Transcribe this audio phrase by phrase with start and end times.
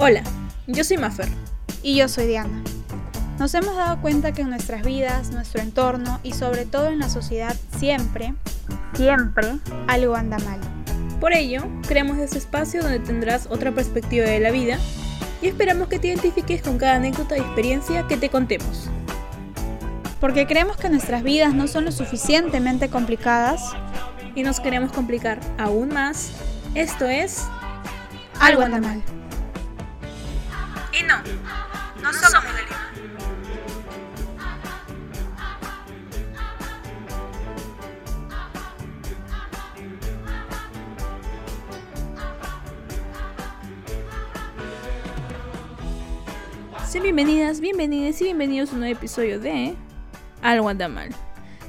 [0.00, 0.22] Hola,
[0.68, 1.28] yo soy Maffer.
[1.82, 2.62] Y yo soy Diana.
[3.38, 7.08] Nos hemos dado cuenta que en nuestras vidas, nuestro entorno y sobre todo en la
[7.08, 8.34] sociedad siempre,
[8.94, 10.60] siempre algo anda mal.
[11.20, 14.78] Por ello, creamos este espacio donde tendrás otra perspectiva de la vida
[15.42, 18.88] y esperamos que te identifiques con cada anécdota y experiencia que te contemos.
[20.20, 23.74] Porque creemos que nuestras vidas no son lo suficientemente complicadas
[24.38, 26.30] y nos queremos complicar aún más.
[26.76, 27.48] Esto es
[28.38, 29.02] algo anda mal.
[30.92, 31.16] Y no,
[32.00, 32.92] no somos de Lima.
[46.86, 49.74] Sean bienvenidas, bienvenidos y bienvenidos a un nuevo episodio de
[50.42, 51.12] Algo anda mal.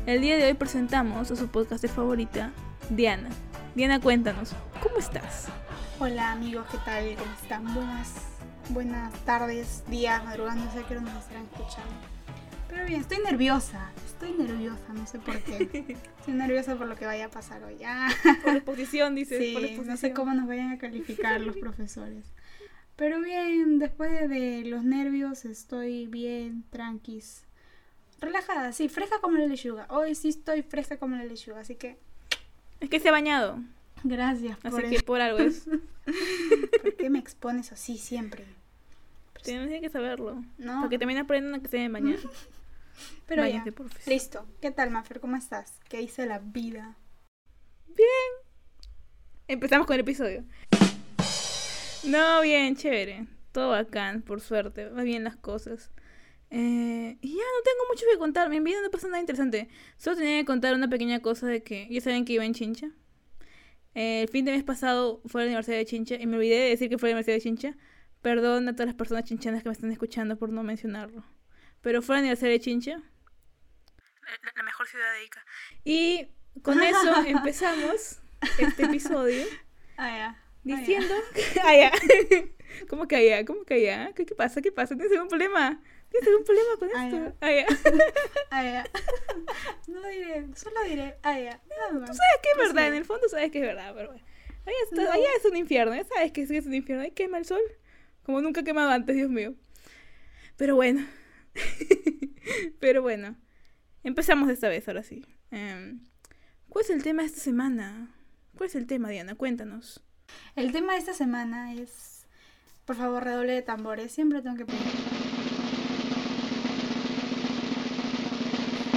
[0.09, 2.51] El día de hoy presentamos a su podcast favorita,
[2.89, 3.29] Diana.
[3.75, 5.49] Diana, cuéntanos, ¿cómo estás?
[5.99, 7.15] Hola amigos, ¿qué tal?
[7.15, 7.75] ¿Cómo están?
[7.75, 8.13] Buenas,
[8.69, 11.93] buenas tardes, días, madrugadas, no sé qué hora nos estarán escuchando.
[12.69, 15.95] Pero bien, estoy nerviosa, estoy nerviosa, no sé por qué.
[16.17, 17.77] Estoy nerviosa por lo que vaya a pasar hoy.
[17.85, 18.09] Ah.
[18.41, 19.37] Por la exposición, dices.
[19.37, 19.93] Sí, por la exposición.
[19.93, 22.33] no sé cómo nos vayan a calificar los profesores.
[22.95, 27.43] Pero bien, después de, de los nervios estoy bien, tranquis.
[28.19, 29.85] Relajada, sí, fresca como la lechuga.
[29.89, 31.97] Hoy sí estoy fresca como la lechuga, así que
[32.79, 33.59] Es que se ha bañado,
[34.03, 35.65] gracias así por que por algo es.
[36.81, 38.45] ¿Por qué me expones así siempre?
[39.43, 40.43] Tienes que saberlo.
[40.57, 40.81] No.
[40.81, 42.19] Porque también aprenden a que se deben bañar.
[43.27, 43.63] Pero ya,
[44.05, 44.45] listo.
[44.59, 45.21] ¿Qué tal, Mafer?
[45.21, 45.79] ¿Cómo estás?
[45.87, 46.97] ¿Qué hice la vida?
[49.47, 50.43] Empezamos con el episodio.
[52.03, 53.27] No, bien, chévere.
[53.51, 54.89] Todo bacán, por suerte.
[54.89, 55.91] Va bien las cosas.
[56.51, 58.49] Eh, y ya no tengo mucho que contar.
[58.49, 59.69] Mi vida no pasa nada interesante.
[59.97, 62.89] Solo tenía que contar una pequeña cosa de que ya saben que iba en Chincha.
[63.95, 66.57] Eh, el fin de mes pasado fue a la Universidad de Chincha y me olvidé
[66.59, 67.77] de decir que fue a la Universidad de Chincha.
[68.21, 71.23] Perdón a todas las personas chinchanas que me están escuchando por no mencionarlo.
[71.81, 72.91] Pero fue a la Universidad de Chincha.
[74.43, 75.45] La, la mejor ciudad de Ica.
[75.83, 76.27] Y
[76.61, 78.19] con eso empezamos
[78.57, 79.43] este episodio
[79.97, 80.43] Ah, ya.
[80.63, 81.13] diciendo
[81.63, 81.91] ah, ya.
[82.89, 83.45] ¿Cómo que allá?
[83.45, 84.11] ¿Cómo que allá?
[84.13, 84.61] ¿Qué, ¿Qué pasa?
[84.61, 84.95] ¿Qué pasa?
[84.95, 85.81] ¿Tienes algún problema?
[86.11, 87.37] ¿Tienes algún problema con Ah, esto?
[87.41, 87.65] Ah, ya.
[88.51, 88.85] Ah, ya.
[89.87, 91.61] No diré, solo diré, ah, ya.
[91.69, 92.09] Nada más.
[92.17, 94.25] Sabes que es verdad, en el fondo sabes que es verdad, pero bueno.
[94.65, 95.11] Allá, está- No.
[95.11, 97.03] allá es un infierno, ya sabes que sí es un infierno.
[97.03, 97.61] Ahí quema el sol,
[98.23, 99.55] como nunca ha quemado antes, Dios mío.
[100.57, 101.05] Pero bueno.
[102.79, 103.35] pero bueno.
[104.03, 105.25] Empezamos esta vez, ahora sí.
[105.51, 106.01] Em,
[106.69, 108.13] ¿Cuál es el tema de esta semana?
[108.55, 109.35] ¿Cuál es el tema, Diana?
[109.35, 110.03] Cuéntanos.
[110.55, 112.25] El tema de esta semana es.
[112.85, 114.11] Por favor, redoble de tambores.
[114.11, 114.81] Siempre tengo que poner.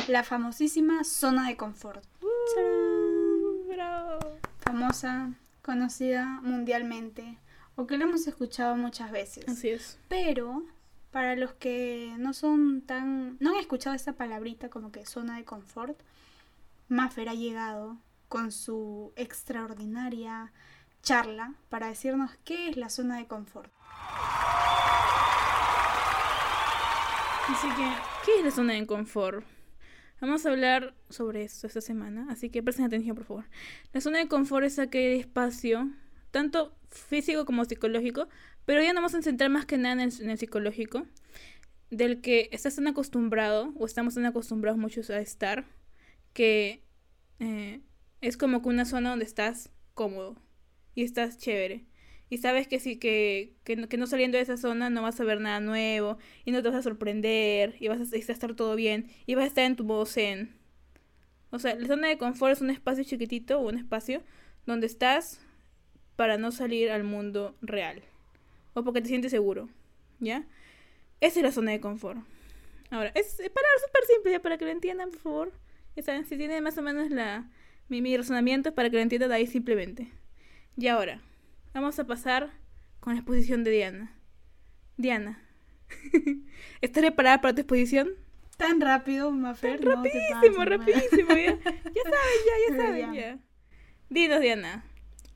[0.08, 2.04] La famosísima zona de confort.
[2.54, 3.68] ¡Tarán!
[3.68, 4.18] Bravo.
[4.60, 5.30] Famosa,
[5.62, 7.38] conocida mundialmente.
[7.76, 9.48] O que la hemos escuchado muchas veces.
[9.48, 9.98] Así es.
[10.08, 10.64] Pero
[11.12, 13.36] para los que no son tan.
[13.38, 15.98] no han escuchado esta palabrita como que zona de confort,
[16.88, 17.96] Maffer ha llegado
[18.28, 20.52] con su extraordinaria
[21.02, 23.70] charla para decirnos qué es la zona de confort.
[27.48, 27.92] Así que,
[28.24, 29.44] ¿qué es la zona de confort?
[30.22, 33.44] Vamos a hablar sobre esto esta semana, así que presten atención, por favor.
[33.92, 35.90] La zona de confort es aquel espacio,
[36.30, 38.28] tanto físico como psicológico,
[38.64, 41.08] pero ya nos vamos a centrar más que nada en el, en el psicológico,
[41.90, 45.64] del que estás tan acostumbrado, o estamos tan acostumbrados muchos a estar,
[46.34, 46.84] que
[47.40, 47.80] eh,
[48.20, 50.36] es como que una zona donde estás cómodo
[50.94, 51.84] y estás chévere.
[52.32, 55.38] Y sabes que sí, que, que, no- saliendo de esa zona no vas a ver
[55.38, 56.16] nada nuevo
[56.46, 59.48] y no te vas a sorprender y vas a, estar todo bien y vas a
[59.48, 60.00] estar en tu modo.
[60.00, 64.22] O sea, la zona de confort es un espacio chiquitito o un espacio
[64.64, 65.42] donde estás
[66.16, 68.00] para no salir al mundo real
[68.72, 69.68] o porque te sientes seguro,
[70.18, 70.46] ¿ya?
[71.20, 72.18] Esa es la zona de confort.
[72.88, 75.52] Ahora, es es palabra súper simple ya para que lo entiendan, por favor.
[76.02, 77.50] Saben, si tienen más o menos la,
[77.90, 80.10] mi, mi razonamiento para que lo entiendan ahí simplemente.
[80.78, 81.20] Y ahora,
[81.74, 82.50] vamos a pasar
[83.00, 84.12] con la exposición de Diana.
[84.96, 85.42] Diana,
[86.80, 88.10] ¿estás preparada para tu exposición?
[88.56, 89.84] Tan rápido, Maffer.
[89.84, 91.58] no te rapidísimo, rapidísimo, ya.
[91.64, 92.76] Ya saben, ya, ya Ya.
[92.76, 93.38] saben, ya.
[94.10, 94.84] Dinos, Diana,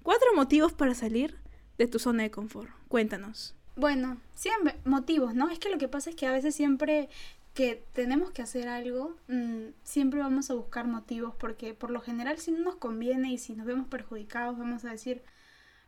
[0.02, 1.36] cuatro motivos para salir
[1.78, 2.70] de tu zona de confort.
[2.88, 3.54] Cuéntanos.
[3.74, 5.48] Bueno, siempre motivos, ¿no?
[5.50, 7.08] Es que lo que pasa es que a veces siempre
[7.54, 12.38] que tenemos que hacer algo, mm, siempre vamos a buscar motivos porque por lo general
[12.38, 15.22] si no nos conviene y si nos vemos perjudicados vamos a decir,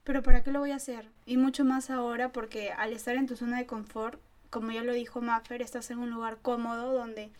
[0.08, 1.06] pero ¿para qué lo voy a hacer?
[1.26, 4.19] Y mucho más ahora porque al estar en tu zona de confort,
[4.49, 7.31] como ya lo dijo Maffer, estás en un lugar cómodo donde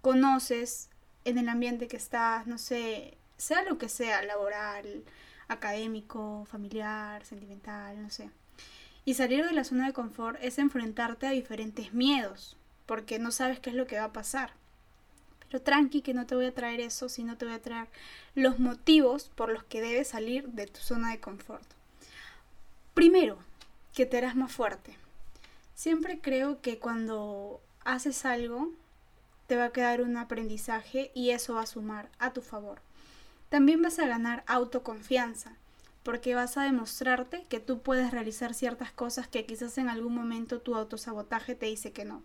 [0.00, 0.88] conoces
[1.26, 5.04] en el ambiente que estás, no sé, sea lo que sea, laboral,
[5.48, 8.30] académico, familiar, sentimental, no sé.
[9.04, 12.56] Y salir de la zona de confort es enfrentarte a diferentes miedos,
[12.86, 14.54] porque no sabes qué es lo que va a pasar.
[15.48, 17.88] Pero tranqui que no te voy a traer eso, sino te voy a traer
[18.34, 21.74] los motivos por los que debes salir de tu zona de confort.
[22.94, 23.38] Primero,
[23.92, 24.96] que te harás más fuerte.
[25.74, 28.70] Siempre creo que cuando haces algo,
[29.48, 32.80] te va a quedar un aprendizaje y eso va a sumar a tu favor.
[33.48, 35.56] También vas a ganar autoconfianza,
[36.04, 40.60] porque vas a demostrarte que tú puedes realizar ciertas cosas que quizás en algún momento
[40.60, 42.22] tu autosabotaje te dice que no.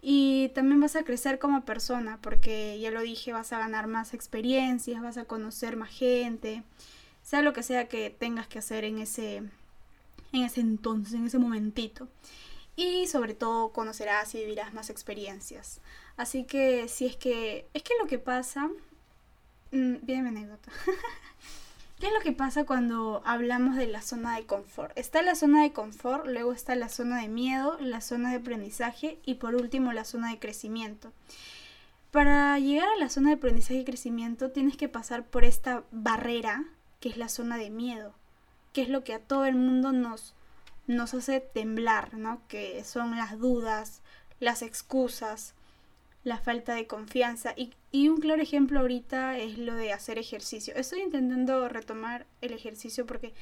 [0.00, 4.14] Y también vas a crecer como persona, porque ya lo dije, vas a ganar más
[4.14, 6.62] experiencias, vas a conocer más gente,
[7.22, 9.42] sea lo que sea que tengas que hacer en ese,
[10.32, 12.08] en ese entonces, en ese momentito.
[12.76, 15.80] Y sobre todo conocerás y vivirás más experiencias.
[16.16, 18.68] Así que si es que, es que lo que pasa,
[19.72, 20.70] mmm, viene mi anécdota.
[21.98, 24.96] ¿Qué es lo que pasa cuando hablamos de la zona de confort?
[24.96, 29.18] Está la zona de confort, luego está la zona de miedo, la zona de aprendizaje
[29.24, 31.12] y por último la zona de crecimiento.
[32.12, 36.64] Para llegar a la zona de aprendizaje y crecimiento tienes que pasar por esta barrera
[37.00, 38.14] que es la zona de miedo,
[38.72, 40.34] que es lo que a todo el mundo nos,
[40.86, 42.42] nos hace temblar, ¿no?
[42.48, 44.02] Que son las dudas,
[44.40, 45.54] las excusas,
[46.24, 47.54] la falta de confianza.
[47.56, 50.74] Y, y, un claro ejemplo ahorita es lo de hacer ejercicio.
[50.76, 53.34] Estoy intentando retomar el ejercicio porque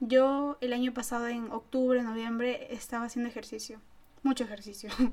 [0.00, 3.80] yo el año pasado en octubre, noviembre estaba haciendo ejercicio,
[4.22, 4.90] mucho ejercicio.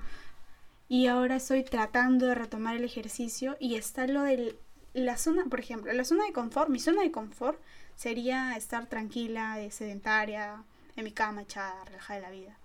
[0.90, 4.58] y ahora estoy tratando de retomar el ejercicio y está lo de
[4.94, 7.60] la zona, por ejemplo, la zona de confort, mi zona de confort
[8.02, 10.64] sería estar tranquila, sedentaria,
[10.96, 12.58] en mi cama, echada, relajada de la vida.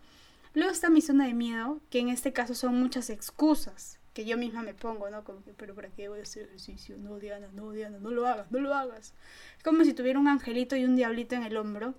[0.55, 4.39] Luego está mi zona de miedo, que en este caso son muchas excusas que yo
[4.39, 5.25] misma me pongo, ¿no?
[5.25, 6.97] Como que, pero ¿para qué voy a hacer ejercicio?
[6.97, 9.13] No, Diana, no, Diana, no lo hagas, no lo hagas.
[9.59, 11.95] Es como si tuviera un angelito y un diablito en el hombro.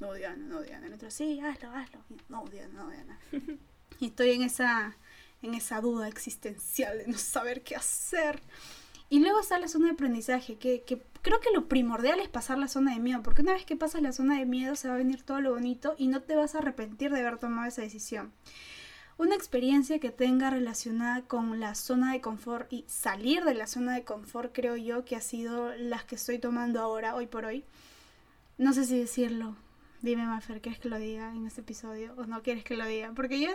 [0.00, 0.88] No, Diana, no, Diana.
[0.88, 2.00] El otro, sí, hazlo, hazlo.
[2.28, 3.20] No, Diana, no, Diana.
[4.00, 4.96] y estoy en esa,
[5.40, 8.40] en esa duda existencial de no saber qué hacer.
[9.08, 12.58] Y luego está la zona de aprendizaje, que, que, creo que lo primordial es pasar
[12.58, 14.94] la zona de miedo, porque una vez que pasas la zona de miedo se va
[14.94, 17.82] a venir todo lo bonito y no te vas a arrepentir de haber tomado esa
[17.82, 18.32] decisión.
[19.18, 23.94] Una experiencia que tenga relacionada con la zona de confort y salir de la zona
[23.94, 27.64] de confort creo yo que ha sido las que estoy tomando ahora, hoy por hoy.
[28.58, 29.56] No sé si decirlo.
[30.06, 33.10] Dime, Mafer, ¿quieres que lo diga en este episodio o no quieres que lo diga?
[33.12, 33.48] Porque yo,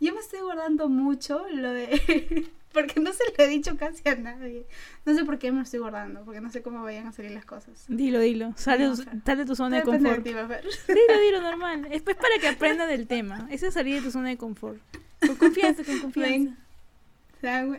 [0.00, 2.50] yo me estoy guardando mucho lo de...
[2.72, 4.66] porque no se lo he dicho casi a nadie.
[5.04, 7.30] No sé por qué me lo estoy guardando, porque no sé cómo vayan a salir
[7.30, 7.84] las cosas.
[7.86, 8.52] Dilo, dilo.
[8.56, 10.24] Sale, de tu zona de confort.
[10.24, 11.86] De dilo, dilo, normal.
[11.92, 13.46] Es pues para que aprenda del tema.
[13.52, 14.80] Eso es salir de tu zona de confort.
[15.24, 16.56] Con confianza, con confianza.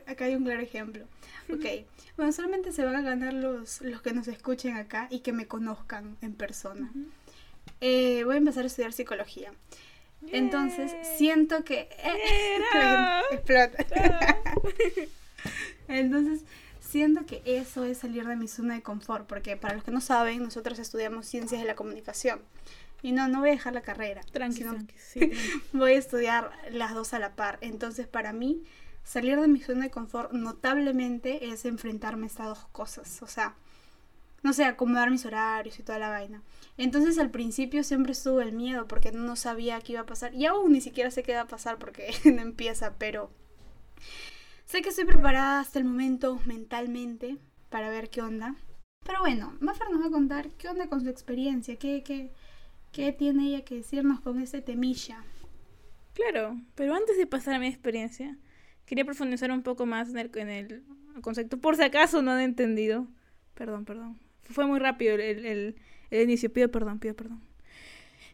[0.08, 1.04] acá hay un claro ejemplo.
[1.54, 1.66] Ok.
[2.16, 5.46] Bueno, solamente se van a ganar los, los que nos escuchen acá y que me
[5.46, 6.90] conozcan en persona.
[7.82, 9.52] Eh, voy a empezar a estudiar psicología.
[10.32, 11.90] Entonces, siento que...
[13.32, 13.86] explota.
[15.88, 16.46] Entonces,
[16.80, 20.02] siento que eso es salir de mi zona de confort, porque para los que no
[20.02, 22.40] saben, nosotros estudiamos ciencias de la comunicación.
[23.02, 24.22] Y no, no voy a dejar la carrera.
[24.32, 24.78] Tranquilo.
[25.74, 27.58] voy a estudiar las dos a la par.
[27.60, 28.64] Entonces, para mí,
[29.04, 33.22] salir de mi zona de confort notablemente es enfrentarme a estas dos cosas.
[33.22, 33.56] O sea,
[34.44, 36.44] no sé, acomodar mis horarios y toda la vaina.
[36.78, 40.34] Entonces al principio siempre estuvo el miedo porque no sabía qué iba a pasar.
[40.36, 43.32] Y aún ni siquiera sé qué va a pasar porque no empieza, pero
[44.66, 47.38] sé que estoy preparada hasta el momento mentalmente
[47.70, 48.56] para ver qué onda.
[49.06, 52.32] Pero bueno, Maffer nos va a contar qué onda con su experiencia, qué, qué,
[52.94, 55.26] ¿Qué tiene ella que decirnos con ese temilla?
[56.14, 58.38] Claro, pero antes de pasar a mi experiencia,
[58.86, 60.84] quería profundizar un poco más en el,
[61.24, 63.08] concepto, por si acaso no he entendido.
[63.56, 64.20] Perdón, perdón.
[64.46, 65.76] Fue muy rápido el,
[66.12, 67.42] inicio, pido perdón, pido perdón.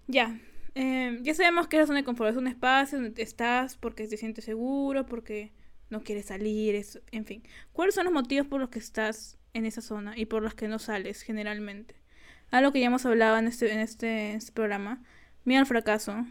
[0.08, 0.40] Ya,
[0.76, 4.18] em, ya sabemos que la zona de confort es un espacio donde estás porque te
[4.18, 5.52] sientes seguro, porque
[5.90, 7.44] no quieres salir, en fin.
[7.74, 10.68] ¿Cuáles son los motivos por los que estás en esa zona y por los que
[10.68, 12.00] no sales generalmente?
[12.52, 15.02] algo que ya hemos hablado en este, en este, este programa,
[15.46, 16.26] miedo al fracaso.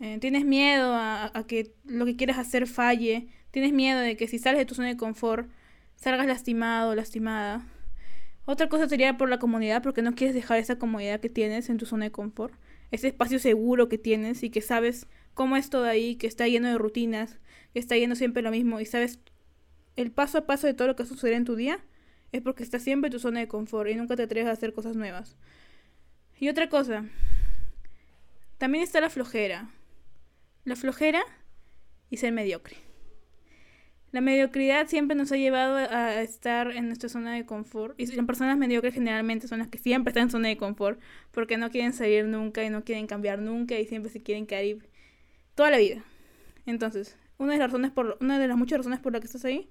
[0.00, 3.28] Eh, tienes miedo a, que lo que quieres hacer falle.
[3.50, 5.48] Tienes miedo de que si sales de tu zona de confort
[5.96, 7.66] salgas lastimado o lastimada.
[8.50, 11.76] Otra cosa sería por la comodidad, porque no quieres dejar esa comodidad que tienes en
[11.76, 12.54] tu zona de confort.
[12.90, 16.68] Ese espacio seguro que tienes y que sabes cómo es todo ahí, que está lleno
[16.68, 17.36] de rutinas,
[17.74, 19.18] que está lleno siempre lo mismo y sabes
[19.96, 21.84] el paso a paso de todo lo que sucede en tu día
[22.32, 24.72] es porque estás siempre en tu zona de confort y nunca te atreves a hacer
[24.72, 25.36] cosas nuevas.
[26.40, 27.04] Y otra cosa,
[28.56, 29.68] también está la flojera.
[30.64, 31.20] La flojera
[32.08, 32.87] y ser mediocre.
[34.10, 37.98] La mediocridad siempre nos ha llevado a estar en nuestra zona de confort.
[38.00, 40.98] Y las personas mediocres generalmente son las que siempre están en zona de confort
[41.30, 44.82] porque no quieren salir nunca y no quieren cambiar nunca y siempre se quieren quedar
[45.54, 46.02] toda la vida.
[46.64, 49.44] Entonces, una de las razones por una de las muchas razones por las que estás
[49.44, 49.68] ahí,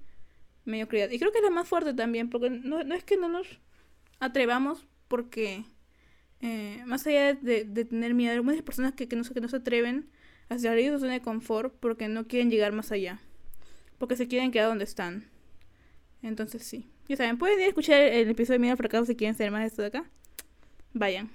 [0.65, 1.09] mediocridad.
[1.09, 3.59] Y creo que es la más fuerte también, porque no, no es que no nos
[4.19, 5.65] atrevamos porque
[6.41, 9.47] eh, más allá de, de, tener miedo, hay muchas personas que, que, no, que no
[9.47, 10.09] se atreven
[10.49, 13.19] a salir de su zona de confort porque no quieren llegar más allá
[13.97, 15.25] porque se quieren quedar donde están.
[16.21, 16.89] Entonces sí.
[17.07, 19.61] Ya saben, pueden ir a escuchar el episodio de Miedo Fracaso si quieren saber más
[19.61, 20.05] de esto de acá.
[20.93, 21.29] Vayan.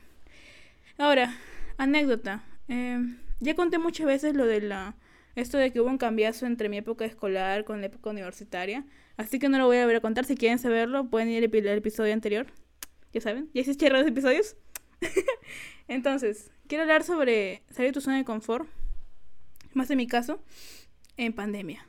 [0.99, 1.35] Ahora,
[1.78, 2.45] anécdota.
[2.69, 2.99] Eh,
[3.40, 4.97] ya conté muchas veces lo de la...
[5.35, 8.85] Esto de que hubo un cambiazo entre mi época escolar con la época universitaria.
[9.16, 10.26] Así que no lo voy a volver a contar.
[10.26, 12.47] Si quieren saberlo, pueden ir al episodio anterior.
[13.14, 13.49] Ya saben.
[13.54, 14.57] ¿Ya hiciste los episodios?
[15.88, 18.69] Entonces, quiero hablar sobre salir de tu zona de confort.
[19.73, 20.42] Más en mi caso,
[21.16, 21.87] en pandemia.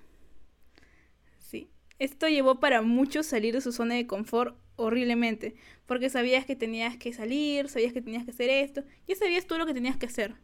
[1.99, 6.97] Esto llevó para muchos salir de su zona de confort horriblemente, porque sabías que tenías
[6.97, 10.07] que salir, sabías que tenías que hacer esto, ya sabías tú lo que tenías que
[10.07, 10.35] hacer.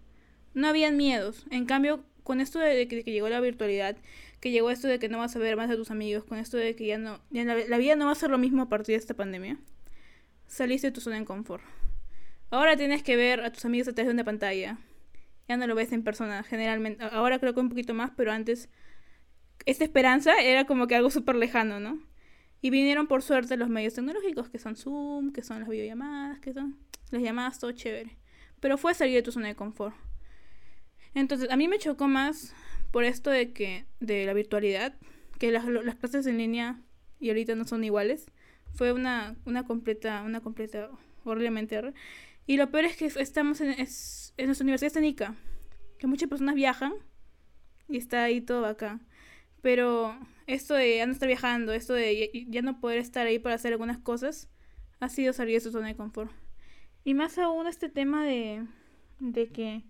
[0.54, 1.46] No habían miedos.
[1.52, 3.98] En cambio, con esto de que, llegó la virtualidad,
[4.40, 6.58] que llegó esto de que no vas a ver más a tus amigos, con esto
[6.58, 9.00] de que ya no, la, vida no va a ser lo mismo a partir de
[9.00, 9.58] esta pandemia,
[10.48, 11.64] saliste de tu zona de confort.
[12.52, 14.78] Ahora tienes que ver a tus amigos a través de una pantalla.
[15.48, 17.04] Ya no lo ves en persona, generalmente.
[17.04, 18.70] Ahora creo que un poquito más, pero antes
[19.66, 22.02] esta esperanza era como que algo súper lejano, ¿no?
[22.62, 26.54] Y vinieron por suerte los medios tecnológicos, que son Zoom, que son las videollamadas, que
[26.54, 26.78] son
[27.12, 28.18] las llamadas, todo chévere.
[28.60, 29.96] Pero fue salir de tu zona de confort.
[31.14, 32.54] Entonces, a mí me chocó más
[32.92, 34.96] por esto de que, de la virtualidad,
[35.38, 36.82] que las, las clases en línea
[37.20, 38.26] y ahorita no son iguales.
[38.74, 40.90] Fue una, una completa, una completa,
[41.24, 41.94] horriblemente
[42.46, 45.36] Y lo peor es que estamos en, en nuestra universidad está
[45.98, 46.94] que muchas personas viajan
[47.88, 49.00] y está ahí todo acá.
[49.62, 53.56] Pero esto de ya no estar viajando, esto de ya, no poder estar ahí para
[53.56, 54.50] hacer algunas cosas,
[55.00, 56.32] ha sido salir de su zona de confort.
[57.04, 58.66] Y más aún este tema de,
[59.20, 59.84] de que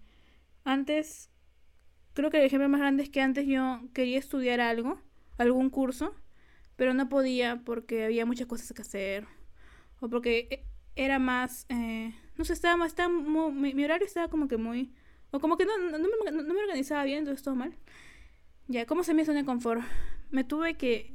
[0.63, 1.29] antes,
[2.13, 4.99] creo que el ejemplo más grande es que antes yo quería estudiar algo,
[5.37, 6.15] algún curso,
[6.75, 9.27] pero no podía porque había muchas cosas que hacer.
[9.99, 14.47] O porque e, era más, eh, no sé, estaba, estaba muy, mi, horario estaba como
[14.47, 14.93] que muy,
[15.31, 17.75] o como que no, no, me, no me organizaba bien, entonces todo mal.
[18.71, 19.81] Ya, ¿cómo se me hizo de confort?
[20.29, 21.11] Me tuve que,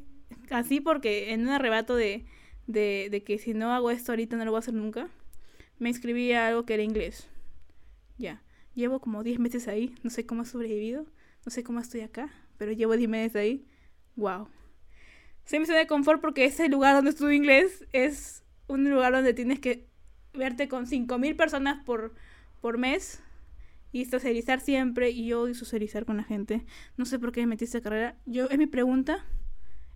[0.51, 2.27] así porque en un arrebato de,
[2.67, 5.09] de, que si no hago esto ahorita no lo voy a hacer nunca,
[5.79, 7.29] me inscribí a algo que era inglés.
[8.19, 8.43] Ya,
[8.75, 11.07] llevo como 10 meses ahí, no sé cómo he sobrevivido,
[11.47, 13.65] no sé cómo estoy acá, pero llevo 10 meses ahí.
[14.17, 14.49] Wow.
[15.45, 19.33] Se me hizo de confort porque ese lugar donde estudio inglés es un lugar donde
[19.33, 19.87] tienes que
[20.33, 22.17] verte con 5.000 personas por,
[22.61, 23.23] por mes
[23.95, 26.67] y socializar siempre y yo odio socializar con la gente.
[26.97, 28.17] No sé por qué me metí esa carrera.
[28.27, 29.25] Yo, es mi pregunta.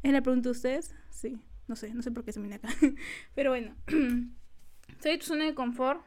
[0.05, 0.95] ¿Es la pregunta de ustedes?
[1.11, 2.69] Sí, no sé, no sé por qué se acá.
[3.35, 3.75] Pero bueno,
[5.03, 6.01] soy tu zona de confort.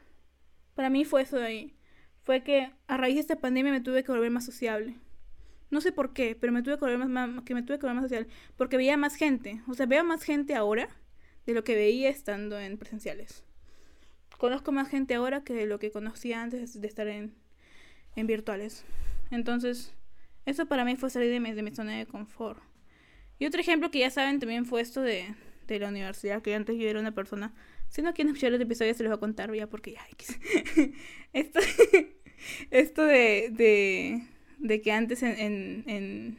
[0.74, 1.76] Para mí fue eso de ahí.
[2.22, 4.96] Fue que a raíz de esta pandemia me tuve que volver más sociable.
[5.70, 7.96] No sé por qué, pero me tuve que volver más, que me tuve que volver
[7.96, 8.30] más sociable.
[8.56, 9.62] Porque veía más gente.
[9.68, 10.88] O sea, veo más gente ahora
[11.46, 13.44] de lo que veía estando en presenciales.
[14.38, 17.41] Conozco más gente ahora que de lo que conocía antes de estar en,
[18.16, 18.84] en virtuales.
[19.30, 19.94] Entonces,
[20.46, 22.62] eso para mí fue salir de mi, de mi zona de confort.
[23.40, 25.34] Y otro ejemplo que ya saben también fue esto de,
[25.68, 27.54] de la universidad, que antes yo era una persona...
[27.90, 30.02] Si no quieren escuchar el episodio, se los voy a contar ya porque ya...
[31.34, 31.60] esto
[32.72, 34.24] esto de, de,
[34.60, 36.38] de que antes en, en, en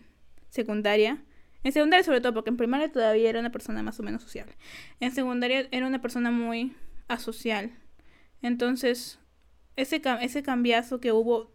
[0.48, 1.22] secundaria...
[1.64, 4.54] En secundaria sobre todo, porque en primaria todavía era una persona más o menos sociable.
[4.98, 6.74] En secundaria era una persona muy
[7.06, 7.70] asocial.
[8.42, 9.20] Entonces,
[9.76, 11.52] ese, ese cambiazo que hubo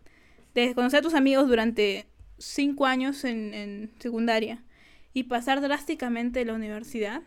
[0.65, 4.63] de conocer a tus amigos durante cinco años en, secundaria
[5.13, 7.21] y pasar drásticamente la universidad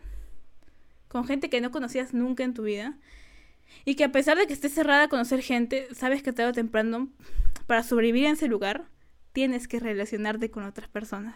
[1.07, 2.97] con gente que no conocías nunca en tu vida
[3.85, 6.53] y que a pesar de que estés cerrada a conocer gente, sabes que tarde o
[6.53, 7.09] temprano,
[7.67, 8.85] para sobrevivir en ese lugar,
[9.33, 11.35] tienes que relacionarte con otras personas.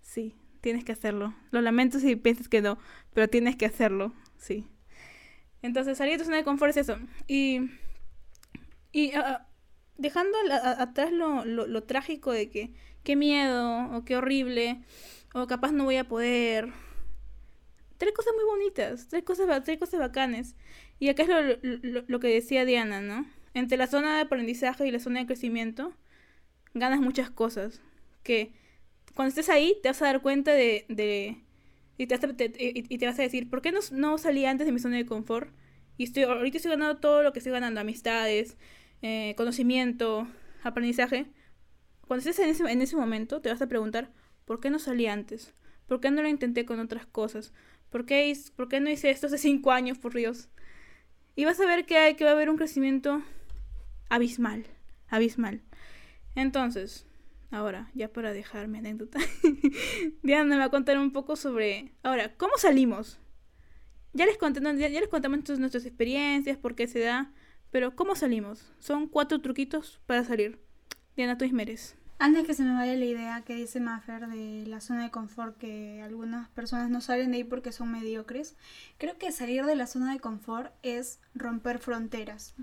[0.00, 1.34] Sí, tienes que hacerlo.
[1.50, 2.78] Lo lamento si piensas que no,
[3.12, 4.66] pero tienes que hacerlo, sí.
[5.62, 6.98] Entonces, salir de tu zona de confort es eso.
[7.26, 7.70] Y,
[8.92, 9.47] y ah,
[9.98, 10.38] dejando
[10.78, 14.80] atrás lo, lo, trágico de que qué miedo o qué horrible
[15.34, 16.72] o capaz no voy a poder.
[17.98, 20.54] Tres cosas muy bonitas, tres cosas, tres cosas bacanes.
[21.00, 23.26] Y acá es lo, lo, que decía Diana, ¿no?
[23.54, 25.92] Entre la zona de aprendizaje y la zona de crecimiento,
[26.74, 27.80] ganas muchas cosas.
[28.22, 28.52] Que
[29.14, 30.86] cuando estés ahí te vas a dar cuenta de...
[30.88, 31.42] de
[31.98, 34.64] y, te vas a, y, te vas a decir, ¿por qué no, no salí antes
[34.66, 35.50] de mi zona de confort?
[35.96, 38.56] Y estoy, ahorita estoy ganando todo lo que estoy ganando, amistades,
[39.02, 40.26] eh, conocimiento,
[40.62, 41.26] aprendizaje,
[42.06, 44.10] cuando estés en ese, en ese momento te vas a preguntar,
[44.44, 45.54] ¿por qué no salí antes?
[45.86, 47.52] ¿Por qué no lo intenté con otras cosas?
[47.90, 50.48] ¿Por qué, ¿Por qué no hice esto hace cinco años, por Dios?
[51.36, 53.22] Y vas a ver que, hay, que va a haber un crecimiento
[54.08, 54.66] abismal,
[55.08, 55.62] abismal.
[56.34, 57.06] Entonces,
[57.50, 59.18] ahora, ya para dejar mi anécdota,
[60.22, 63.18] Diana me va a contar un poco sobre, ahora, ¿cómo salimos?
[64.12, 67.32] Ya les, conté, ya, les contamos nuestras experiencias, por qué se da,
[67.70, 68.72] pero ¿cómo salimos?
[68.78, 70.58] Son cuatro truquitos para salir.
[71.16, 71.96] Diana, tú Ismeres.
[72.20, 75.56] Antes que se me vaya la idea que dice Maffer de la zona de confort,
[75.56, 78.56] que algunas personas no salen de ahí porque son mediocres,
[78.98, 82.54] creo que salir de la zona de confort es romper fronteras.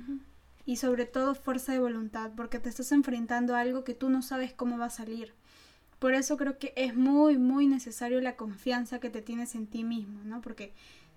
[0.66, 4.22] Y sobre todo fuerza de voluntad, porque te estás enfrentando a algo que tú no
[4.22, 5.34] sabes cómo va a salir.
[6.00, 9.86] Por eso creo que es muy, muy necesario la confianza que te tienes en ti
[9.86, 10.42] mismo, ¿no?
[10.42, 10.74] Porque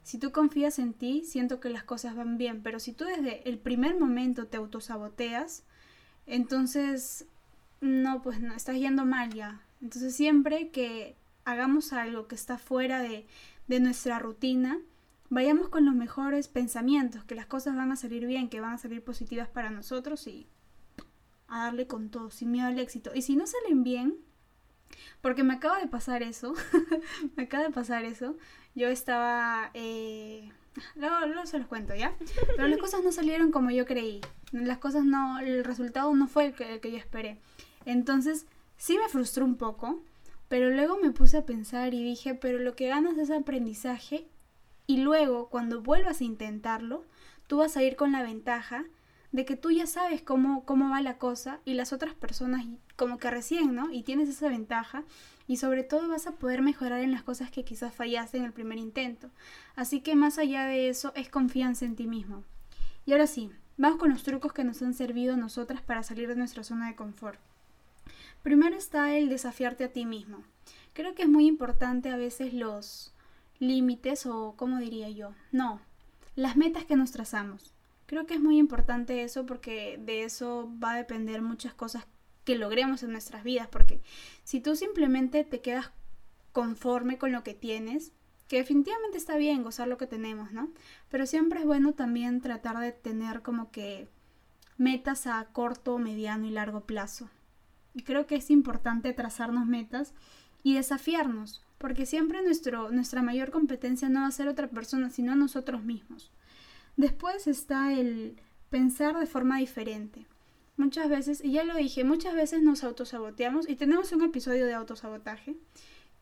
[0.09, 3.47] si tú confías en ti, siento que las cosas van bien, pero si tú desde
[3.47, 5.65] el primer momento te autosaboteas,
[6.25, 7.27] entonces
[7.83, 9.61] no, pues no, estás yendo mal ya.
[9.83, 13.27] Entonces siempre que hagamos algo que está fuera de,
[13.67, 14.79] de nuestra rutina,
[15.29, 18.79] vayamos con los mejores pensamientos, que las cosas van a salir bien, que van a
[18.79, 20.47] salir positivas para nosotros y
[21.49, 23.11] a darle con todo, sin miedo al éxito.
[23.15, 24.17] Y si no salen bien,
[25.21, 26.55] porque me acaba de pasar eso,
[27.37, 28.39] me acaba de pasar eso,
[28.79, 29.71] yo estaba...
[29.75, 30.49] Eh,
[30.95, 32.15] luego, se los cuento, ¿ya?
[32.57, 34.21] Pero las cosas no salieron como yo creí.
[34.53, 37.41] Las cosas no, el resultado no fue el que, el que yo esperé.
[37.85, 40.01] Entonces, sí me frustró un poco,
[40.49, 44.29] pero luego me puse a pensar y dije, pero lo que ganas es aprendizaje
[44.87, 47.05] y luego cuando vuelvas a intentarlo,
[47.49, 48.85] tú vas a ir con la ventaja
[49.33, 52.65] de que tú ya sabes cómo, cómo va la cosa y las otras personas
[52.97, 53.93] como que recién, ¿no?
[53.93, 55.05] Y tienes esa ventaja
[55.49, 58.53] y sobre todo vas a poder mejorar en las cosas que quizás fallaste en el
[58.53, 59.31] primer intento.
[59.75, 62.45] Así que más allá de eso es confianza en ti mismo.
[63.07, 66.29] Y ahora sí, vamos con los trucos que nos han servido a nosotras para salir
[66.29, 67.41] de nuestra zona de confort.
[68.43, 70.45] Primero está el desafiarte a ti mismo.
[70.93, 73.15] Creo que es muy importante a veces los
[73.59, 75.33] límites o, ¿cómo diría yo?
[75.51, 75.81] No,
[76.37, 77.73] las metas que nos trazamos.
[78.07, 82.07] Creo que es muy importante eso porque de eso va a depender muchas cosas
[82.49, 84.01] que logremos en nuestras vidas, porque
[84.43, 85.91] si tú simplemente te quedas
[86.53, 88.13] conforme con lo que tienes,
[88.49, 90.71] que definitivamente está bien gozar lo que tenemos, ¿no?
[91.11, 94.09] Pero siempre es bueno también tratar de tener como que
[94.79, 97.29] metas a corto, mediano y largo plazo.
[97.93, 100.15] Y creo que es importante trazarnos metas
[100.63, 105.37] y desafiarnos, porque siempre nuestro, nuestra mayor competencia no va a ser otra persona, sino
[105.37, 106.33] nosotros mismos.
[106.97, 110.27] Después está el pensar de forma diferente.
[110.79, 114.75] Muchas veces, y ya lo dije, muchas veces nos autosaboteamos y tenemos un episodio de
[114.75, 115.57] autosabotaje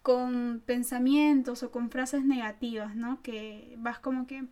[0.01, 3.21] con pensamientos o con frases negativas, ¿no?
[3.23, 4.47] Que vas como que,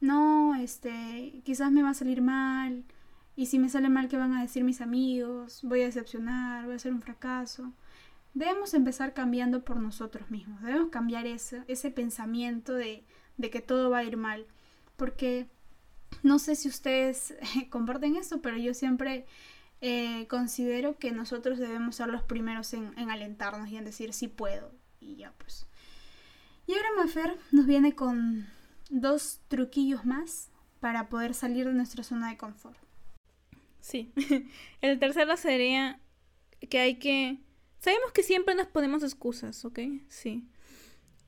[0.00, 2.84] no, este, quizás me va a salir mal,
[3.34, 5.60] y si me sale mal, ¿qué van a decir mis amigos?
[5.64, 7.72] Voy a decepcionar, voy a ser un fracaso.
[8.34, 13.02] Debemos empezar cambiando por nosotros mismos, debemos cambiar ese, ese pensamiento de,
[13.36, 14.46] de que todo va a ir mal,
[14.96, 15.48] porque
[16.22, 17.34] no sé si ustedes
[17.70, 19.26] comparten esto, pero yo siempre
[19.80, 24.72] eh, considero que nosotros debemos ser los primeros en, alentarnos y en decir sí puedo.
[25.00, 25.66] Y ya pues.
[26.66, 28.46] Y ahora Mafer nos viene con
[28.90, 32.78] dos truquillos más para poder salir de nuestra zona de confort.
[33.80, 34.12] Sí.
[34.80, 36.00] El tercero sería
[36.68, 37.38] que hay que...
[37.78, 39.80] Sabemos que siempre nos ponemos excusas, ¿ok?
[40.08, 40.46] Sí.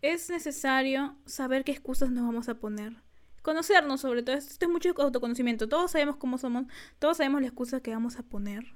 [0.03, 3.03] Es necesario saber qué excusas nos vamos a poner
[3.43, 4.37] conocernos sobre todo.
[4.37, 5.69] Esto es mucho autoconocimiento.
[5.69, 6.67] Todos sabemos cómo somos,
[6.99, 8.75] todos sabemos la excusa que vamos a poner.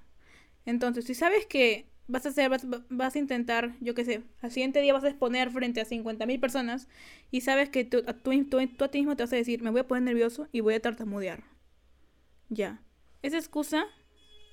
[0.66, 2.50] Entonces, si sabes que vas a hacer,
[2.88, 6.40] vas, a intentar, yo qué sé, al siguiente día vas a exponer frente a 50.000
[6.40, 6.88] personas
[7.31, 9.88] y sabes que tú, tú, a ti mismo te vas a decir, me voy a
[9.88, 11.44] poner nervioso y voy a tartamudear.
[12.48, 12.81] Ya.
[13.22, 13.87] Esa excusa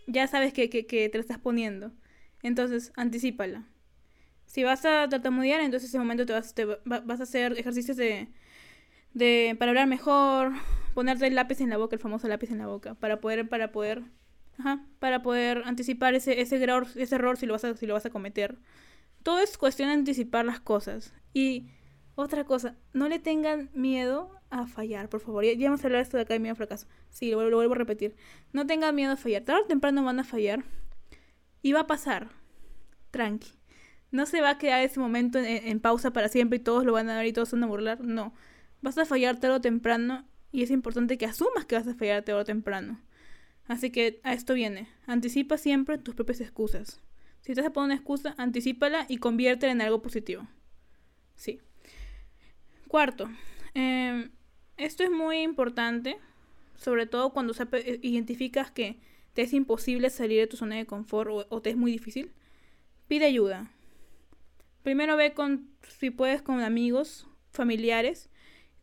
[0.08, 1.92] ya sabes que, que, te la estás poniendo.
[2.42, 3.68] Entonces, anticipala.
[4.46, 7.98] Si vas a tartamudear, entonces en ese momento te vas, te vas a hacer ejercicios
[7.98, 8.30] de
[9.14, 10.52] de para hablar mejor,
[10.94, 13.72] ponerte el lápiz en la boca, el famoso lápiz en la boca, para poder para
[13.72, 14.04] poder
[14.58, 17.94] ajá, para poder anticipar ese ese error, ese error si lo vas a si lo
[17.94, 18.58] vas a cometer.
[19.24, 21.14] Todo es cuestión de anticipar las cosas.
[21.34, 21.68] Y
[22.16, 25.46] otra cosa, no le tengan miedo a fallar, por favor.
[25.46, 26.88] Ya, hemos hablado de esto de acá de miedo a fracaso.
[27.10, 28.16] Sí, lo, vuelvo a repetir.
[28.52, 29.44] No tengan miedo a fallar.
[29.44, 30.64] Tarde o temprano van a fallar.
[31.62, 32.30] Y va a pasar.
[33.12, 33.50] Tranqui.
[34.12, 36.94] No se va a quedar ese momento en, en pausa para siempre y todos lo
[36.94, 38.02] van a ver y todos van a burlar.
[38.02, 38.34] No
[38.84, 42.24] vas a fallar tarde o temprano y es importante que asumas que vas a fallar
[42.24, 43.02] tarde o temprano.
[43.68, 44.88] Así que a esto viene.
[45.08, 47.02] Anticipa siempre tus propias excusas.
[47.42, 50.48] Si te vas a poner una excusa, anticipala y conviértela en algo positivo.
[51.36, 51.60] Sí.
[52.88, 53.30] Cuarto,
[53.74, 54.32] em,
[54.78, 56.18] esto es muy importante,
[56.76, 59.00] sobre todo cuando eh, identificas que
[59.34, 62.34] te es imposible salir de tu zona de confort o, o te es muy difícil.
[63.08, 63.72] Pide ayuda.
[64.84, 65.70] Primero ve con
[66.00, 68.30] si puedes con amigos, familiares.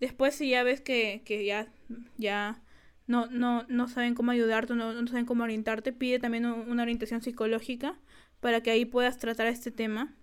[0.01, 1.69] Después si ya ves que, que ya,
[2.17, 2.63] ya
[3.07, 7.21] no, no, no saben cómo ayudarte, no, no saben cómo orientarte, pide también una orientación
[7.23, 7.99] psicológica
[8.41, 10.15] para que ahí puedas tratar este tema.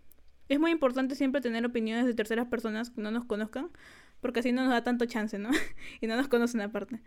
[0.50, 3.70] Es muy importante siempre tener opiniones de terceras personas que no nos conozcan,
[4.22, 5.50] porque así no nos da tanto chance, ¿no?
[6.02, 7.02] y no nos conocen aparte.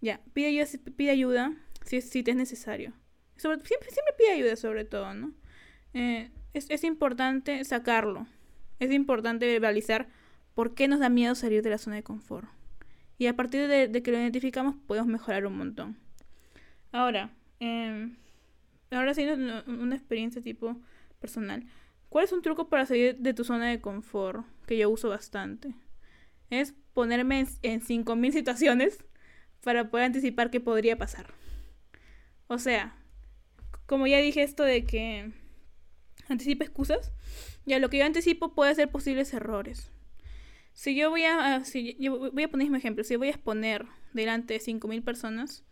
[0.00, 2.92] Ya, pide ayuda, pide ayuda si, si te es necesario.
[3.36, 5.32] Siempre, siempre pide ayuda sobre todo, ¿no?
[5.92, 8.26] Eh, es, es importante sacarlo.
[8.78, 10.08] Es importante verbalizar
[10.56, 12.48] por qué nos da miedo salir de la zona de confort.
[13.18, 15.98] Y a partir de, que lo identificamos podemos mejorar un montón.
[16.92, 18.08] Ahora, eh,
[18.90, 19.26] ahora sí
[19.66, 20.80] una experiencia tipo
[21.20, 21.66] personal.
[22.08, 25.74] ¿Cuál es un truco para salir de tu zona de confort que yo uso bastante?
[26.48, 29.04] Es ponerme en, en 5.000 situaciones
[29.62, 31.34] para poder anticipar qué podría pasar.
[32.46, 32.96] O sea,
[33.84, 35.32] como ya dije esto de que
[36.30, 37.12] anticipa excusas,
[37.66, 39.90] ya lo que yo anticipo puede ser posibles errores.
[40.76, 43.86] Si yo voy a, si yo voy a poner un ejemplo, si voy a exponer
[44.12, 45.64] delante de 5.000 personas,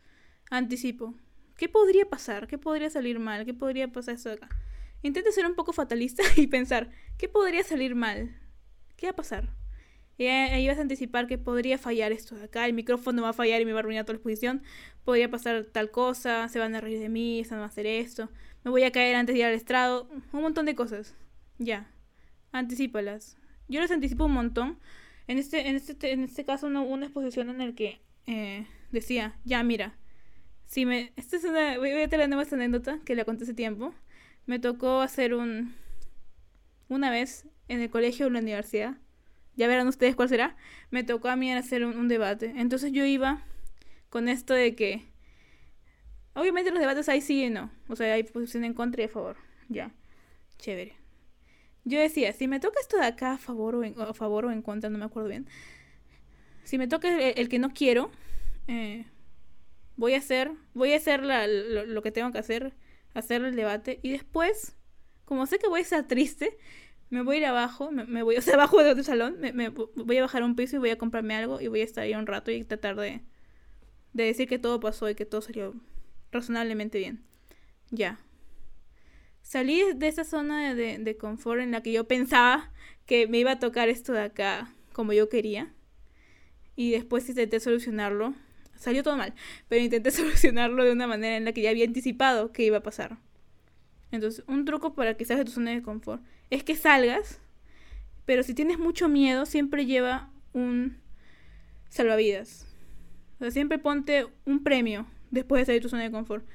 [0.51, 1.15] anticipo,
[1.59, 2.47] ¿qué podría pasar?
[2.47, 3.45] ¿Qué podría salir mal?
[3.45, 4.49] ¿Qué podría pasar esto de acá?
[5.03, 8.35] Intente ser un poco fatalista y pensar, ¿qué podría salir mal?
[8.97, 9.51] ¿Qué va a pasar?
[10.17, 13.35] Y ahí vas a anticipar que podría fallar esto de acá, el micrófono va a
[13.35, 14.63] fallar y me va a arruinar toda la exposición,
[15.05, 18.31] podría pasar tal cosa, se van a reír de mí, se van a hacer esto,
[18.63, 21.15] me voy a caer antes de ir al estrado, un montón de cosas.
[21.59, 21.91] Ya,
[22.53, 23.37] anticipalas.
[23.69, 24.79] Yo las anticipo un montón.
[25.27, 29.37] En este, en este, en este caso, una, una exposición en el que eh, decía,
[29.45, 29.97] ya, mira,
[30.67, 31.13] si me...
[31.17, 31.79] Esta es una...
[31.79, 33.95] Voy a tener esta anécdota que la conté hace tiempo.
[34.47, 35.75] Me tocó hacer un...
[36.89, 38.97] Una vez en el colegio o en la universidad.
[39.57, 40.57] Ya verán ustedes cuál será.
[40.91, 42.53] Me tocó a mí hacer un, un debate.
[42.57, 43.43] Entonces yo iba
[44.11, 45.05] con esto de que...
[46.35, 47.71] Obviamente los debates hay sí y no.
[47.89, 49.37] O sea, hay posición en contra y a favor.
[49.69, 49.93] Ya.
[50.59, 51.04] Chévere.
[51.85, 54.51] Yo decía, si me toca esto de acá a favor o en, a favor o
[54.51, 55.47] en contra, no me acuerdo bien.
[56.65, 58.11] Si me toca el, que no quiero,
[58.69, 59.05] eh,
[59.97, 62.73] voy a hacer, voy a hacer lo, que tengo que hacer,
[63.13, 64.77] hacer el debate y después,
[65.27, 66.57] como sé que voy a estar triste,
[67.11, 70.17] me voy a ir abajo, me, voy, o sea, abajo de otro salón, me, voy
[70.17, 72.27] a bajar un piso y voy a comprarme algo y voy a estar ahí un
[72.27, 73.21] rato y tratar de
[74.15, 75.75] decir que todo pasó y que todo salió
[76.33, 77.23] razonablemente bien.
[77.91, 78.19] Ya.
[79.45, 82.73] Salí de esa zona de, de, confort en la que yo pensaba
[83.05, 85.71] que me iba a tocar esto de acá como yo quería.
[86.77, 88.35] Y después intenté solucionarlo.
[88.75, 89.35] Salió todo mal,
[89.69, 92.83] pero intenté solucionarlo de una manera en la que ya había anticipado que iba a
[92.83, 93.19] pasar.
[94.11, 97.39] Entonces, un truco para que salgas de tu zona de confort es que salgas,
[98.25, 100.97] pero si tienes mucho miedo, siempre lleva un
[101.91, 102.67] salvavidas.
[103.37, 106.47] O sea, siempre ponte un premio después de salir de tu zona de confort.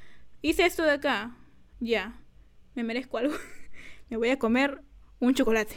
[0.42, 1.38] Hice esto de acá,
[1.80, 2.20] ya
[2.80, 3.34] me merezco algo.
[4.10, 4.82] me voy a comer
[5.20, 5.76] un chocolate.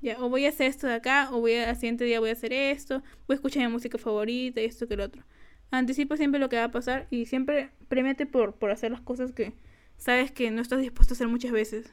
[0.00, 2.30] Ya, o voy a hacer esto de acá, o voy a, al siguiente día voy
[2.30, 5.22] a hacer esto, voy a escuchar mi música favorita y esto que el otro.
[5.70, 9.32] Anticipo siempre lo que va a pasar y siempre premiate por, por hacer las cosas
[9.32, 9.52] que
[9.98, 11.92] sabes que no estás dispuesto a hacer muchas veces.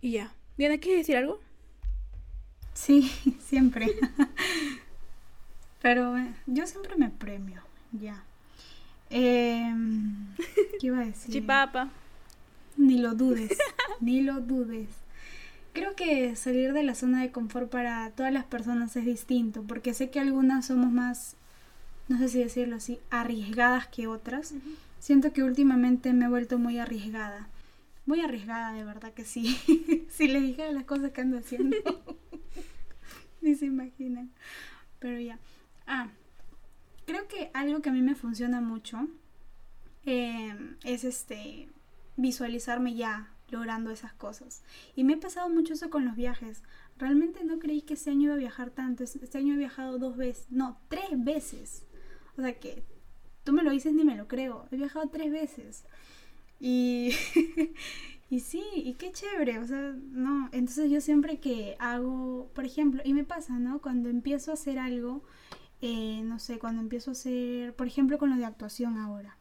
[0.00, 0.32] Y ya.
[0.56, 1.40] Diana, ¿quieres decir algo?
[2.72, 3.86] Sí, siempre.
[5.82, 7.60] Pero eh, yo siempre me premio,
[7.92, 8.24] ya.
[9.10, 10.34] Em,
[10.80, 11.34] ¿Qué iba a decir?
[11.34, 11.90] Chipapa.
[12.76, 13.56] Ni lo dudes,
[14.00, 14.88] ni lo dudes.
[15.72, 19.94] Creo que salir de la zona de confort para todas las personas es distinto, porque
[19.94, 21.36] sé que algunas somos más,
[22.08, 24.54] no sé si decirlo así, arriesgadas que otras.
[24.98, 27.48] Siento que últimamente me he vuelto muy arriesgada.
[28.04, 29.56] Muy arriesgada, de verdad que sí.
[30.10, 31.76] si le dijera las cosas que ando haciendo,
[33.40, 34.30] ni se imaginan.
[34.98, 35.38] Pero ya.
[35.86, 36.08] Ah,
[37.06, 39.08] creo que algo que a mí me funciona mucho
[40.04, 40.54] eh,
[40.84, 41.68] es este
[42.22, 44.62] visualizarme ya logrando esas cosas.
[44.96, 46.62] Y me ha pasado mucho eso con los viajes.
[46.96, 49.04] Realmente no creí que este año iba a viajar tanto.
[49.04, 51.84] Este año he viajado dos veces, no, tres veces.
[52.38, 52.82] O sea que
[53.44, 54.66] tú me lo dices ni me lo creo.
[54.70, 55.84] He viajado tres veces.
[56.58, 57.10] Y,
[58.30, 59.58] y sí, y qué chévere.
[59.58, 60.48] O sea, no.
[60.52, 63.80] Entonces yo siempre que hago, por ejemplo, y me pasa, ¿no?
[63.82, 65.24] Cuando empiezo a hacer algo,
[65.82, 69.36] eh, no sé, cuando empiezo a hacer, por ejemplo, con lo de actuación ahora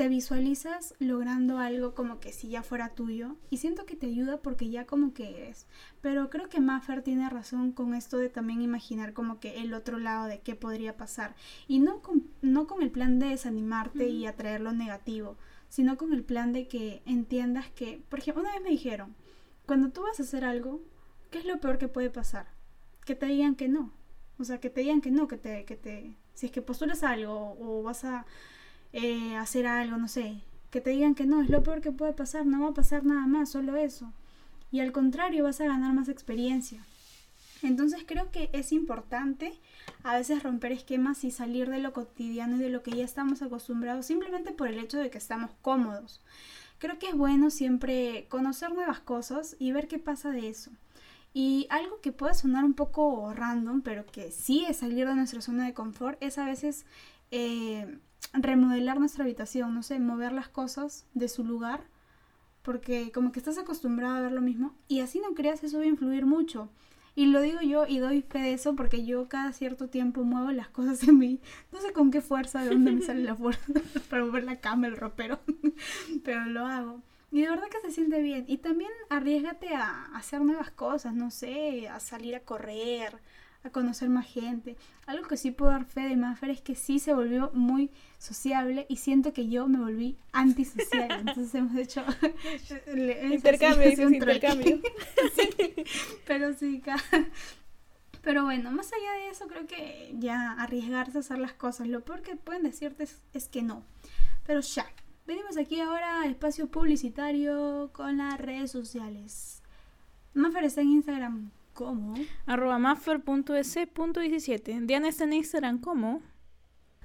[0.00, 4.38] te visualizas logrando algo como que si ya fuera tuyo y siento que te ayuda
[4.38, 5.66] porque ya como que eres.
[6.00, 9.98] Pero creo que Maffer tiene razón con esto de también imaginar como que el otro
[9.98, 11.34] lado de qué podría pasar
[11.68, 15.36] y no con, no con el plan de desanimarte y atraer lo negativo,
[15.68, 19.14] sino con el plan de que entiendas que, por ejemplo, una vez me dijeron,
[19.66, 20.80] cuando tú vas a hacer algo,
[21.30, 22.46] ¿qué es lo peor que puede pasar?
[23.04, 23.92] Que te digan que no.
[24.38, 27.02] O sea, que te digan que no, que te, que te, si es que postulas
[27.02, 28.24] algo o vas a
[28.92, 32.12] eh, hacer algo, no sé, que te digan que no, es lo peor que puede
[32.12, 34.12] pasar, no va a pasar nada más, solo eso.
[34.72, 36.84] Y al contrario, vas a ganar más experiencia.
[37.62, 39.52] Entonces creo que es importante
[40.02, 43.42] a veces romper esquemas y salir de lo cotidiano y de lo que ya estamos
[43.42, 46.22] acostumbrados simplemente por el hecho de que estamos cómodos.
[46.78, 50.70] Creo que es bueno siempre conocer nuevas cosas y ver qué pasa de eso.
[51.34, 55.42] Y algo que puede sonar un poco random, pero que sí es salir de nuestra
[55.42, 56.86] zona de confort, es a veces
[57.30, 57.98] eh,
[58.32, 61.84] remodelar nuestra habitación, no sé, mover las cosas de su lugar,
[62.62, 65.84] porque como que estás acostumbrado a ver lo mismo y así no creas, eso va
[65.84, 66.68] a influir mucho.
[67.16, 70.52] Y lo digo yo y doy fe de eso porque yo cada cierto tiempo muevo
[70.52, 71.40] las cosas en mí.
[71.72, 73.60] No sé con qué fuerza, de dónde me sale la fuerza
[74.10, 75.40] para mover la cama, el ropero,
[76.24, 77.02] pero lo hago.
[77.32, 78.44] Y de verdad que se siente bien.
[78.48, 83.18] Y también arriesgate a hacer nuevas cosas, no sé, a salir a correr,
[83.62, 84.76] a conocer más gente.
[85.06, 88.86] Algo que sí puedo dar fe de Maffer es que sí se volvió muy sociable
[88.88, 91.10] y siento que yo me volví antisocial.
[91.20, 92.04] Entonces hemos hecho
[93.30, 94.80] intercambio, intercambio.
[96.26, 96.82] pero sí,
[98.22, 101.88] pero bueno, más allá de eso creo que ya arriesgarse a hacer las cosas.
[101.88, 103.84] Lo peor que pueden decirte es, que no.
[104.46, 104.86] Pero ya,
[105.26, 109.62] venimos aquí ahora a espacio publicitario con las redes sociales.
[110.32, 112.14] Maffer está en Instagram ¿Cómo?
[112.44, 114.84] Arroba maffer.es.17.
[114.84, 116.20] Diana está en Instagram como.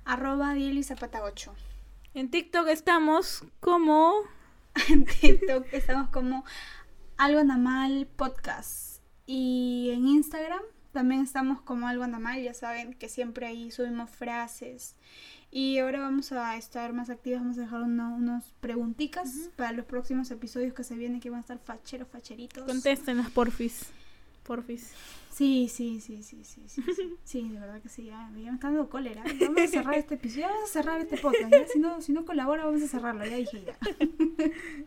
[0.03, 1.55] Arroba Zapata 8.
[2.13, 4.11] En TikTok estamos como.
[4.89, 6.43] en TikTok estamos como
[7.15, 9.01] Algo Anamal Podcast.
[9.25, 10.59] Y en Instagram
[10.91, 12.43] también estamos como Algo Anamal.
[12.43, 14.97] Ya saben que siempre ahí subimos frases.
[15.51, 17.39] Y ahora vamos a estar más activos.
[17.39, 21.41] Vamos a dejar unos preguntitas para los próximos episodios que se vienen, que van a
[21.43, 22.65] estar facheros, facheritos.
[22.65, 23.93] Contéstenos, porfis.
[24.45, 24.93] Porfis.
[25.31, 26.83] Sí, sí, sí, sí, sí, sí.
[27.23, 28.05] Sí, de verdad que sí.
[28.05, 29.23] Ya, me está dando cólera.
[29.41, 30.47] Vamos a cerrar este episodio.
[30.47, 31.71] Vamos a cerrar este podcast.
[31.73, 33.25] Si, no, si no colabora, vamos a cerrarlo.
[33.25, 33.77] Ya dije ya.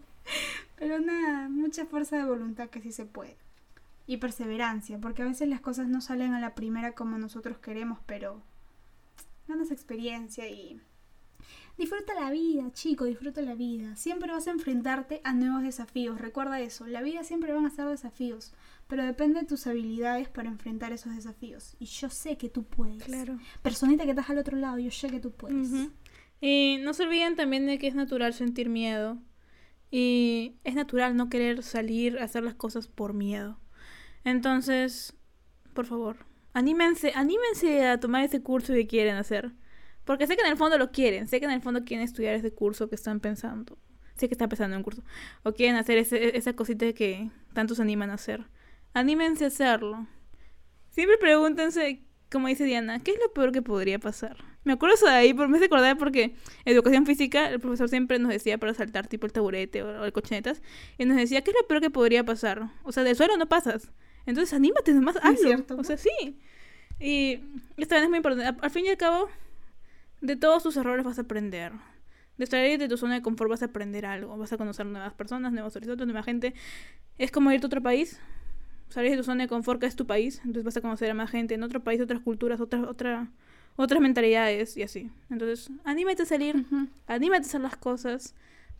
[0.79, 3.37] Pero nada, mucha fuerza de voluntad que sí se puede.
[4.07, 7.99] Y perseverancia, porque a veces las cosas no salen a la primera como nosotros queremos,
[8.07, 8.41] pero
[9.49, 10.81] ganas experiencia y
[11.79, 13.97] Disfruta la vida, chico, disfruta la vida.
[13.97, 16.21] Siempre vas a enfrentarte a nuevos desafíos.
[16.21, 18.53] Recuerda eso, la vida siempre van a ser desafíos
[18.89, 21.77] pero depende de tus habilidades para enfrentar esos desafíos.
[21.79, 23.05] Y yo sé que tú puedes.
[23.05, 23.39] Claro.
[23.63, 25.69] Personita que estás al otro lado, yo sé que tú puedes.
[26.41, 29.19] Y no se olviden también de que es natural sentir miedo.
[29.91, 33.61] Y es natural no querer salir a hacer las cosas por miedo.
[34.25, 35.15] Entonces,
[35.75, 36.17] por favor,
[36.55, 39.53] anímense, anímense a tomar ese curso que quieren hacer.
[40.09, 42.35] Porque sé que en el fondo lo quieren, sé que en el fondo quieren estudiar
[42.35, 43.77] ese curso que están pensando.
[44.15, 45.03] Sé que están pensando en un curso.
[45.43, 48.47] O quieren hacer ese, esa cosita que tanto se animan a hacer.
[48.95, 50.07] Anímense a hacerlo.
[50.89, 54.39] Siempre pregúntense, como dice Diana, ¿qué es lo peor que podría pasar?
[54.65, 58.57] Me acuerdo de ahí, por me acordar porque educación física, el profesor siempre nos decía
[58.57, 60.63] para saltar tipo el taburete o, el cochinetas,
[60.97, 62.71] y nos decía, ¿qué es lo peor que podría pasar?
[62.83, 63.91] O sea, del suelo no pasas.
[64.25, 65.49] Entonces anímate nomás, hazlo.
[65.49, 66.41] Cierto, O sea, sí.
[66.99, 67.41] Y
[67.77, 68.59] esta vez es muy importante.
[68.59, 69.29] Al fin y al cabo,
[70.21, 71.73] de todos tus errores vas a aprender.
[72.37, 74.37] De salir de tu zona de confort vas a aprender algo.
[74.37, 76.55] Vas a conocer nuevas personas, nuevos horizontes, nueva gente.
[77.19, 78.21] Es como irte a otro país
[78.89, 81.15] salir de tu zona de confort que es tu país, entonces vas a conocer a
[81.15, 83.29] más gente en otro país, otras culturas, otras otra,
[83.77, 85.11] otras mentalidades y así.
[85.31, 86.67] Entonces, anímate a salir,
[87.07, 88.35] anímate a hacer las cosas.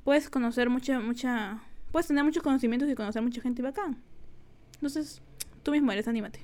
[0.05, 1.61] Puedes conocer mucha, mucha,
[1.93, 3.97] puedes tener muchos conocimientos y conocer mucha gente bacán.
[4.75, 5.21] Entonces,
[5.63, 6.41] tú mismo eres, anímate.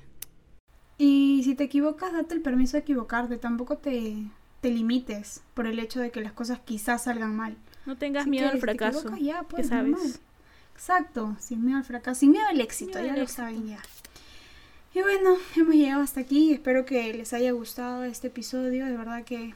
[0.98, 4.16] Y si te equivocas, date el permiso de equivocarte, tampoco te,
[4.64, 7.54] te limites por el hecho de que las cosas quizás salgan mal.
[7.84, 9.14] No tengas miedo al fracaso.
[9.18, 10.20] ya, pues, sabes.
[10.74, 13.78] Exacto, sin miedo al fracaso, sin miedo al éxito, ya lo saben ya.
[14.94, 16.54] Y bueno, hemos llegado hasta aquí.
[16.54, 18.86] Espero que les haya gustado este episodio.
[18.86, 19.54] De verdad que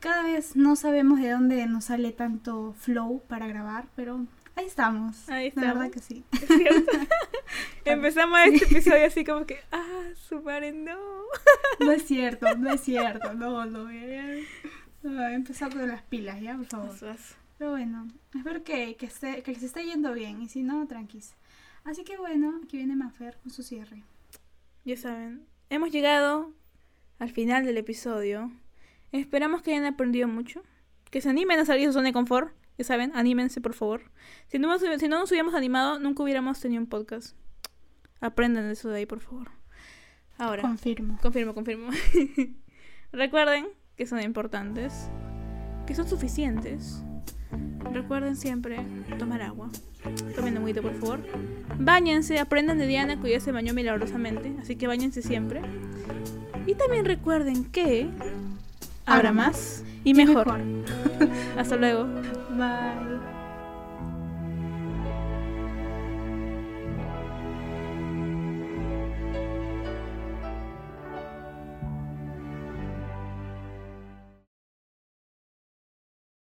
[0.00, 5.28] cada vez no sabemos de dónde nos sale tanto flow para grabar, pero ahí estamos.
[5.28, 5.68] Ahí estamos.
[5.68, 6.24] De verdad que sí.
[7.84, 10.98] Empezamos este episodio así como que, ah, su madre no.
[11.80, 13.34] no es cierto, no es cierto.
[13.34, 17.16] No, no, he empezado con las pilas, ya, por favor.
[17.58, 19.08] Pero bueno, espero que, que,
[19.42, 21.34] que les esté yendo bien y si no, tranquis.
[21.84, 24.02] Así que bueno, aquí viene Mafer con su cierre.
[24.84, 26.52] Ya saben, hemos llegado
[27.18, 28.50] al final del episodio.
[29.12, 30.62] Esperamos que hayan aprendido mucho.
[31.10, 32.52] Que se animen a salir de su zona de confort.
[32.78, 34.02] Ya saben, anímense por favor.
[34.48, 37.36] Si no, si no nos hubiéramos animado, nunca hubiéramos tenido un podcast.
[38.20, 39.50] Aprendan eso de ahí, por favor.
[40.38, 40.62] Ahora.
[40.62, 41.18] Confirmo.
[41.22, 41.90] Confirmo, confirmo.
[43.12, 45.08] Recuerden que son importantes.
[45.86, 47.04] Que son suficientes
[47.92, 48.78] Recuerden siempre
[49.18, 49.70] tomar agua.
[50.34, 51.20] Tomen agüita, por favor.
[51.78, 54.52] Báñense, aprendan de Diana que ya se bañó milagrosamente.
[54.60, 55.60] Así que bañense siempre.
[56.66, 58.08] Y también recuerden que
[59.06, 60.46] habrá más y mejor.
[61.58, 62.06] Hasta luego.
[62.50, 63.33] Bye.